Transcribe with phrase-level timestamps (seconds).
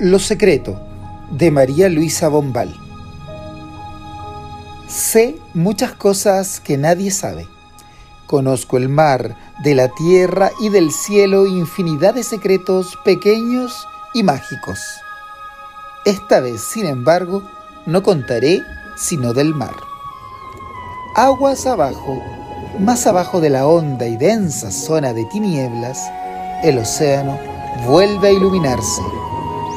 [0.00, 0.78] Lo secreto
[1.32, 2.72] de María Luisa Bombal.
[4.86, 7.48] Sé muchas cosas que nadie sabe.
[8.28, 14.78] Conozco el mar, de la tierra y del cielo infinidad de secretos pequeños y mágicos.
[16.04, 17.42] Esta vez, sin embargo,
[17.84, 18.60] no contaré
[18.96, 19.74] sino del mar.
[21.16, 22.22] Aguas abajo,
[22.78, 25.98] más abajo de la honda y densa zona de tinieblas,
[26.62, 27.36] el océano
[27.84, 29.02] vuelve a iluminarse.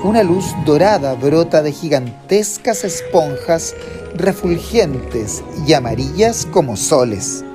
[0.04, 3.76] Una luz dorada brota de gigantescas esponjas
[4.16, 7.46] refulgentes y amarillas como soles.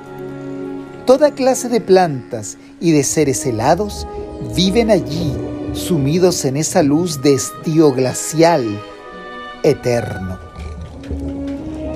[1.05, 4.07] Toda clase de plantas y de seres helados
[4.55, 5.33] viven allí,
[5.73, 8.65] sumidos en esa luz de estío glacial
[9.63, 10.39] eterno.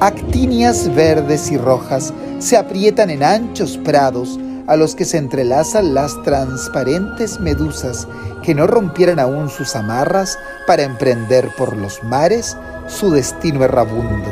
[0.02, 4.38] Actinias verdes y rojas se aprietan en anchos prados
[4.72, 8.08] a los que se entrelazan las transparentes medusas
[8.42, 12.56] que no rompieran aún sus amarras para emprender por los mares
[12.88, 14.30] su destino errabundo.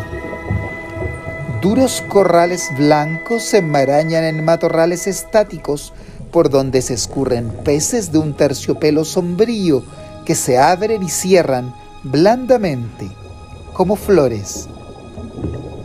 [1.62, 5.92] Duros corrales blancos se enmarañan en matorrales estáticos
[6.32, 9.84] por donde se escurren peces de un terciopelo sombrío
[10.24, 13.12] que se abren y cierran blandamente
[13.74, 14.70] como flores.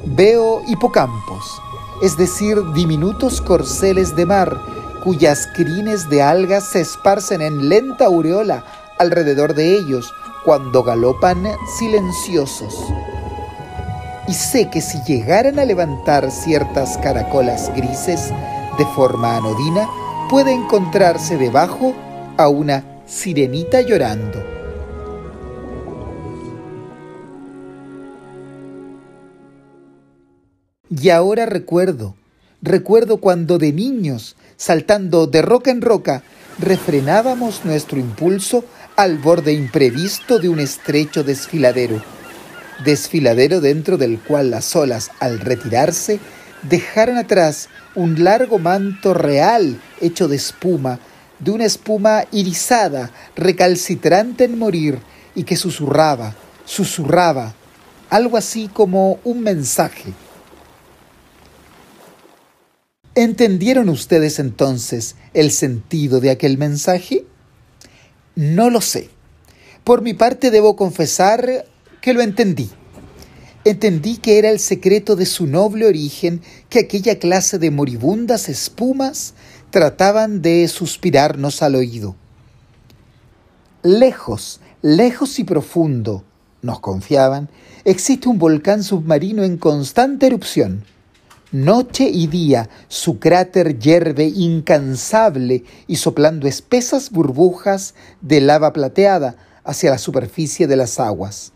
[0.04, 1.60] Veo hipocampos,
[2.02, 4.58] es decir, diminutos corceles de mar
[5.02, 8.64] cuyas crines de algas se esparcen en lenta aureola
[8.98, 10.12] alrededor de ellos
[10.44, 11.44] cuando galopan
[11.78, 12.74] silenciosos
[14.26, 18.30] y sé que si llegaran a levantar ciertas caracolas grises
[18.78, 19.88] de forma anodina,
[20.30, 21.94] puede encontrarse debajo
[22.36, 24.53] a una sirenita llorando.
[30.90, 32.14] Y ahora recuerdo,
[32.62, 36.22] recuerdo cuando de niños, saltando de roca en roca,
[36.58, 38.64] refrenábamos nuestro impulso
[38.96, 42.02] al borde imprevisto de un estrecho desfiladero
[42.82, 46.18] desfiladero dentro del cual las olas, al retirarse,
[46.62, 50.98] dejaron atrás un largo manto real hecho de espuma,
[51.38, 54.98] de una espuma irisada, recalcitrante en morir,
[55.34, 56.34] y que susurraba,
[56.64, 57.54] susurraba,
[58.08, 60.12] algo así como un mensaje.
[63.16, 67.24] ¿Entendieron ustedes entonces el sentido de aquel mensaje?
[68.34, 69.08] No lo sé.
[69.84, 71.66] Por mi parte debo confesar
[72.00, 72.70] que lo entendí.
[73.64, 79.34] Entendí que era el secreto de su noble origen que aquella clase de moribundas espumas
[79.70, 82.16] trataban de suspirarnos al oído.
[83.84, 86.24] Lejos, lejos y profundo,
[86.62, 87.48] nos confiaban,
[87.84, 90.84] existe un volcán submarino en constante erupción.
[91.54, 99.90] Noche y día su cráter hierve incansable y soplando espesas burbujas de lava plateada hacia
[99.90, 101.52] la superficie de las aguas.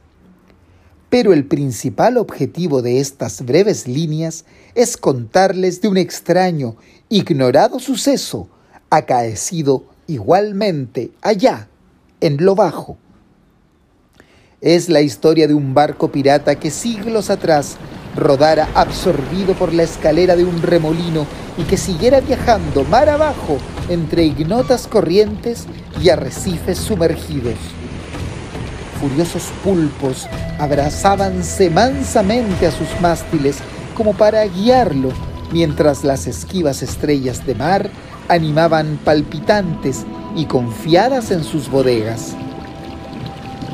[1.10, 4.44] Pero el principal objetivo de estas breves líneas
[4.76, 6.76] es contarles de un extraño,
[7.08, 8.48] ignorado suceso
[8.90, 11.66] acaecido igualmente allá,
[12.20, 12.98] en lo bajo.
[14.60, 17.76] Es la historia de un barco pirata que siglos atrás
[18.18, 23.58] rodara absorbido por la escalera de un remolino y que siguiera viajando mar abajo
[23.88, 25.66] entre ignotas corrientes
[26.02, 27.56] y arrecifes sumergidos
[28.98, 30.26] furiosos pulpos
[30.58, 33.58] abrazábanse mansamente a sus mástiles
[33.96, 35.10] como para guiarlo,
[35.52, 37.90] mientras las esquivas estrellas de mar
[38.28, 40.04] animaban palpitantes
[40.36, 42.36] y confiadas en sus bodegas.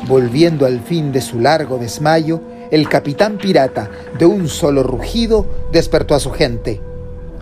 [0.07, 2.41] Volviendo al fin de su largo desmayo,
[2.75, 6.81] el capitán pirata, de un solo rugido, despertó a su gente.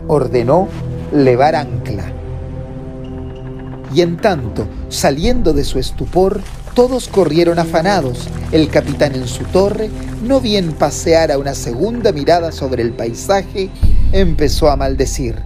[0.06, 0.68] Ordenó
[1.10, 2.04] levar ancla.
[3.94, 6.42] Y en tanto, saliendo de su estupor,
[6.74, 8.28] todos corrieron afanados.
[8.52, 9.88] El capitán en su torre,
[10.22, 13.70] no bien paseara una segunda mirada sobre el paisaje,
[14.12, 15.36] empezó a maldecir.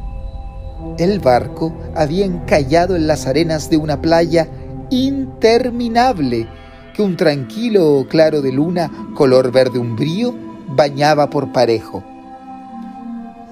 [0.98, 4.48] El barco había encallado en las arenas de una playa
[4.90, 6.48] interminable
[6.96, 10.34] que un tranquilo claro de luna color verde umbrío
[10.68, 12.02] bañaba por parejo.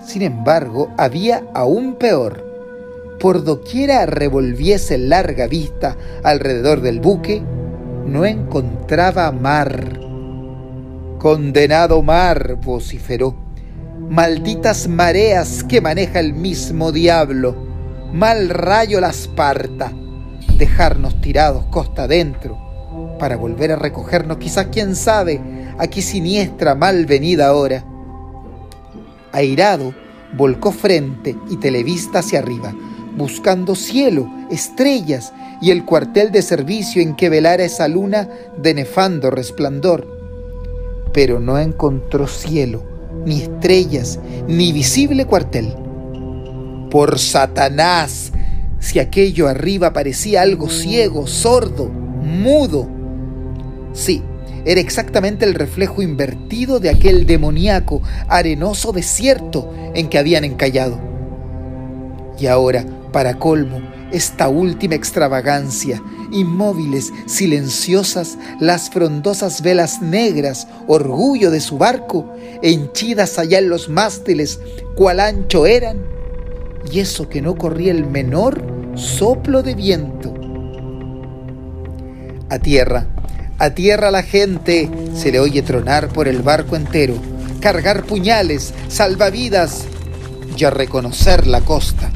[0.03, 2.43] Sin embargo, había aún peor.
[3.21, 7.43] Por doquiera revolviese larga vista alrededor del buque,
[8.07, 10.01] no encontraba mar.
[11.19, 13.35] Condenado mar, vociferó.
[14.09, 17.55] Malditas mareas que maneja el mismo diablo.
[18.13, 19.93] Mal rayo las parta.
[20.57, 22.64] Dejarnos tirados costa adentro
[23.25, 25.41] para volver a recogernos, quizás quién sabe,
[25.79, 27.83] aquí siniestra mal venida hora.
[29.33, 29.95] Airado,
[30.37, 32.75] volcó frente y televista hacia arriba,
[33.17, 35.33] buscando cielo, estrellas
[35.63, 38.29] y el cuartel de servicio en que velara esa luna
[38.59, 40.07] de nefando resplandor.
[41.15, 42.83] Pero no encontró cielo,
[43.25, 45.75] ni estrellas, ni visible cuartel.
[46.91, 48.33] Por Satanás,
[48.81, 52.94] si aquello arriba parecía algo ciego, sordo, mudo.
[53.95, 54.23] Sí,
[54.67, 60.99] era exactamente el reflejo invertido de aquel demoníaco, arenoso desierto en que habían encallado.
[62.39, 63.81] Y ahora, para colmo,
[64.11, 66.03] esta última extravagancia,
[66.33, 74.61] inmóviles, silenciosas, las frondosas velas negras, orgullo de su barco, henchidas allá en los mástiles,
[74.97, 75.99] cual ancho eran,
[76.91, 78.63] y eso que no corría el menor
[78.95, 80.35] soplo de viento.
[82.51, 83.09] A tierra,
[83.59, 87.15] a tierra la gente se le oye tronar por el barco entero,
[87.61, 89.85] cargar puñales, salvavidas
[90.57, 92.11] y a reconocer la costa.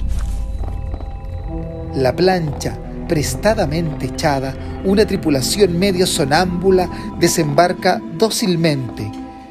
[1.95, 2.77] La plancha,
[3.09, 4.55] prestadamente echada,
[4.85, 6.89] una tripulación medio sonámbula,
[7.19, 9.11] desembarca dócilmente.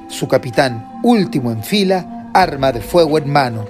[0.10, 3.66] Su capitán, último en fila, arma de fuego en mano.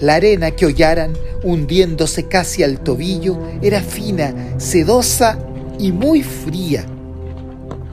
[0.00, 5.38] La arena que hollaran, hundiéndose casi al tobillo, era fina, sedosa
[5.78, 6.84] y muy fría.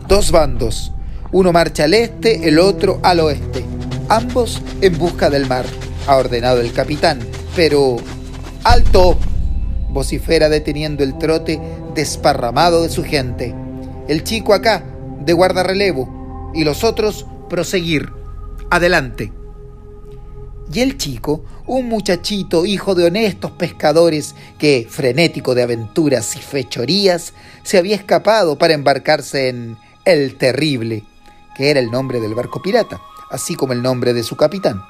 [0.08, 0.92] Dos bandos,
[1.32, 3.66] uno marcha al este, el otro al oeste,
[4.10, 5.66] ambos en busca del mar,
[6.08, 7.20] ha ordenado el capitán,
[7.56, 7.98] pero
[8.64, 9.18] ¡alto!
[9.90, 11.60] vocifera deteniendo el trote
[11.96, 13.56] desparramado de su gente.
[14.08, 14.84] El chico acá,
[15.22, 18.10] de guardarrelevo, y los otros proseguir.
[18.70, 19.32] Adelante.
[20.72, 27.34] Y el chico, un muchachito hijo de honestos pescadores que, frenético de aventuras y fechorías,
[27.64, 31.04] se había escapado para embarcarse en El Terrible,
[31.56, 34.82] que era el nombre del barco pirata, así como el nombre de su capitán.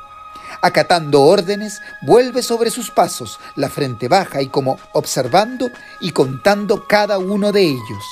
[0.62, 5.70] Acatando órdenes, vuelve sobre sus pasos, la frente baja y como observando
[6.00, 8.04] y contando cada uno de ellos.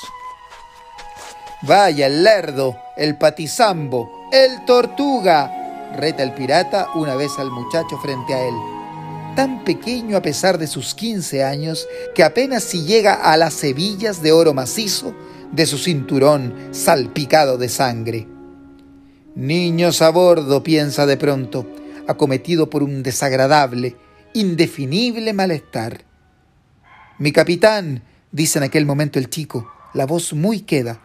[1.62, 5.63] Vaya el lerdo, el patizambo, el tortuga,
[5.94, 8.54] reta el pirata una vez al muchacho frente a él.
[9.36, 14.22] Tan pequeño a pesar de sus 15 años que apenas si llega a las hebillas
[14.22, 15.14] de oro macizo
[15.52, 18.28] de su cinturón salpicado de sangre.
[19.34, 21.66] Niños a bordo, piensa de pronto,
[22.06, 23.96] acometido por un desagradable,
[24.32, 26.04] indefinible malestar.
[27.18, 31.00] Mi capitán, dice en aquel momento el chico, la voz muy queda.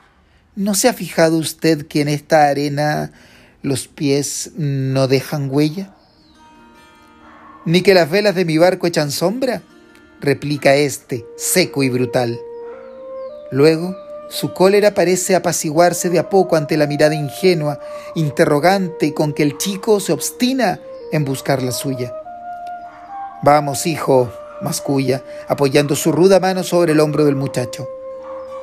[0.55, 3.11] ¿No se ha fijado usted que en esta arena
[3.61, 5.93] los pies no dejan huella?
[7.65, 9.61] ¿Ni que las velas de mi barco echan sombra?
[10.21, 12.39] replica éste, seco y brutal.
[13.51, 13.95] Luego,
[14.29, 17.79] su cólera parece apaciguarse de a poco ante la mirada ingenua,
[18.15, 20.79] interrogante con que el chico se obstina
[21.11, 22.13] en buscar la suya.
[23.41, 24.31] Vamos, hijo,
[24.61, 27.87] masculla, apoyando su ruda mano sobre el hombro del muchacho.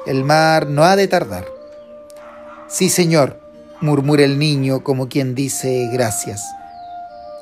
[0.06, 1.46] El mar no ha de tardar.
[2.68, 3.38] Sí, señor,
[3.86, 6.44] murmura el niño como quien dice gracias.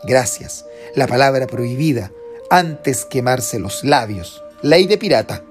[0.05, 0.65] Gracias,
[0.95, 2.13] la palabra prohibida,
[2.51, 4.43] antes quemarse los labios.
[4.63, 5.43] Ley de pirata.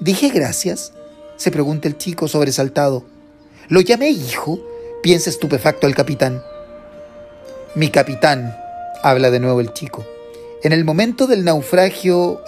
[0.00, 0.92] ¿Dije gracias?
[1.36, 3.04] se pregunta el chico sobresaltado.
[3.68, 4.60] ¿Lo llamé hijo?
[5.02, 6.42] piensa estupefacto el capitán.
[7.74, 8.56] Mi capitán,
[9.02, 10.04] habla de nuevo el chico.
[10.62, 12.40] En el momento del naufragio...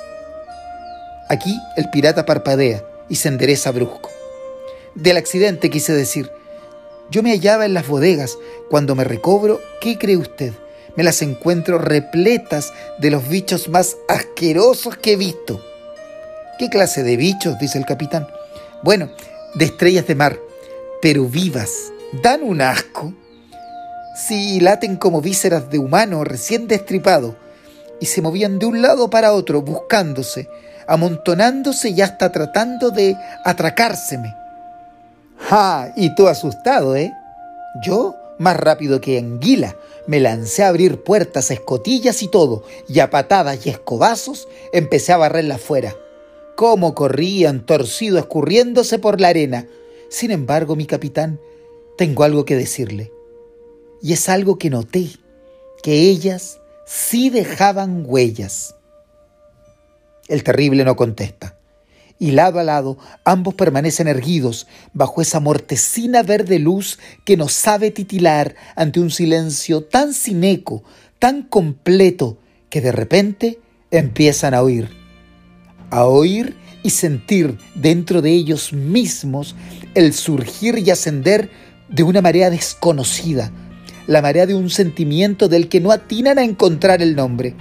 [1.28, 4.10] Aquí el pirata parpadea y se endereza brusco.
[4.94, 6.30] Del accidente quise decir,
[7.10, 8.38] yo me hallaba en las bodegas.
[8.70, 10.52] Cuando me recobro, ¿qué cree usted?
[10.96, 15.64] Me las encuentro repletas de los bichos más asquerosos que he visto.
[16.58, 17.58] ¿Qué clase de bichos?
[17.58, 18.26] dice el capitán.
[18.82, 19.10] Bueno,
[19.54, 20.38] de estrellas de mar,
[21.00, 21.92] pero vivas.
[22.22, 23.12] Dan un asco.
[24.16, 27.36] Sí, laten como vísceras de humano recién destripado
[28.00, 30.48] y se movían de un lado para otro buscándose,
[30.86, 34.34] amontonándose y hasta tratando de atracárseme.
[35.38, 35.92] ¡Ja!
[35.96, 37.12] Y tú asustado, ¿eh?
[37.82, 39.76] Yo, más rápido que anguila,
[40.06, 45.18] me lancé a abrir puertas, escotillas y todo, y a patadas y escobazos empecé a
[45.18, 45.94] barrerla fuera.
[46.56, 49.68] Cómo corrían, torcido, escurriéndose por la arena.
[50.08, 51.38] Sin embargo, mi capitán,
[51.96, 53.12] tengo algo que decirle.
[54.02, 55.10] Y es algo que noté,
[55.82, 58.74] que ellas sí dejaban huellas.
[60.26, 61.57] El terrible no contesta
[62.18, 67.90] y lado a lado ambos permanecen erguidos bajo esa mortecina verde luz que nos sabe
[67.90, 70.82] titilar ante un silencio tan sin eco,
[71.18, 72.38] tan completo,
[72.70, 73.60] que de repente
[73.90, 74.88] empiezan a oír.
[75.90, 79.54] A oír y sentir dentro de ellos mismos
[79.94, 81.50] el surgir y ascender
[81.88, 83.50] de una marea desconocida,
[84.06, 87.54] la marea de un sentimiento del que no atinan a encontrar el nombre,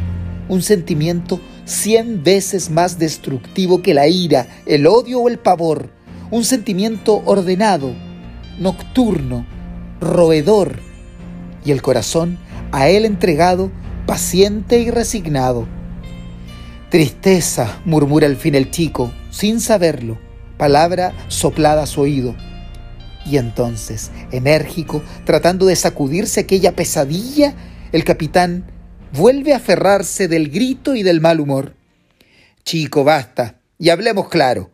[0.49, 5.89] un sentimiento cien veces más destructivo que la ira, el odio o el pavor,
[6.31, 7.93] un sentimiento ordenado,
[8.57, 9.45] nocturno,
[9.99, 10.79] roedor,
[11.65, 12.37] y el corazón
[12.71, 13.69] a él entregado,
[14.05, 15.67] paciente y resignado.
[16.89, 20.17] Tristeza, murmura al fin el chico, sin saberlo,
[20.57, 22.33] palabra soplada a su oído.
[23.25, 27.53] Y entonces, enérgico, tratando de sacudirse aquella pesadilla,
[27.91, 28.71] el capitán
[29.13, 31.75] vuelve a aferrarse del grito y del mal humor.
[32.63, 34.71] Chico, basta, y hablemos claro.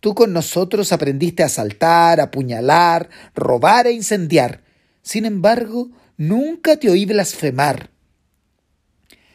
[0.00, 4.62] Tú con nosotros aprendiste a asaltar, apuñalar, robar e incendiar.
[5.02, 7.90] Sin embargo, nunca te oí blasfemar.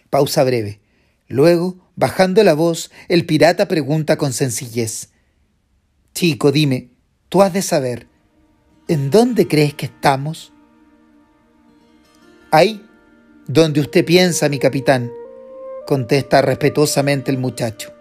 [0.09, 0.79] Pausa breve.
[1.27, 5.09] Luego, bajando la voz, el pirata pregunta con sencillez.
[6.13, 6.91] Chico, dime,
[7.29, 8.07] tú has de saber,
[8.87, 10.51] ¿en dónde crees que estamos?
[12.51, 12.85] Ahí,
[13.47, 15.11] donde usted piensa, mi capitán,
[15.85, 17.91] contesta respetuosamente el muchacho.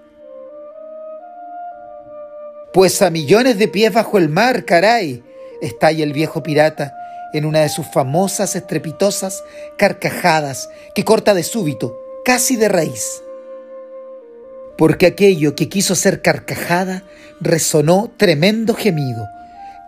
[2.73, 5.25] Pues a millones de pies bajo el mar, caray,
[5.61, 6.94] estalla el viejo pirata
[7.32, 9.44] en una de sus famosas estrepitosas
[9.76, 13.23] carcajadas que corta de súbito, casi de raíz.
[14.76, 17.04] Porque aquello que quiso ser carcajada
[17.40, 19.28] resonó tremendo gemido,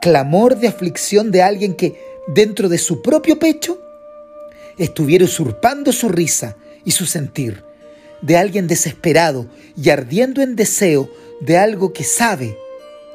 [0.00, 3.78] clamor de aflicción de alguien que, dentro de su propio pecho,
[4.78, 7.64] estuviera usurpando su risa y su sentir,
[8.20, 11.10] de alguien desesperado y ardiendo en deseo
[11.40, 12.56] de algo que sabe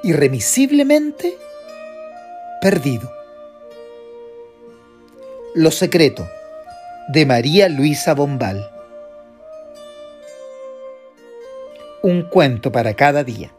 [0.04, 1.38] irremisiblemente
[2.62, 3.12] perdido.
[5.56, 6.28] Lo secreto
[7.10, 8.70] de María Luisa Bombal.
[12.04, 13.57] Un cuento para cada día.